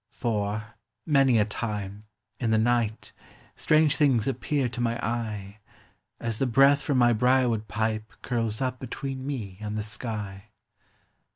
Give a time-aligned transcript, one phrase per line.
[0.09, 0.73] For,
[1.05, 2.05] many a time,
[2.39, 3.13] in the night,
[3.55, 5.59] strange things ap pear to my eye,
[6.19, 10.45] As the breath from my brier wood pipe curls up between me and the sky.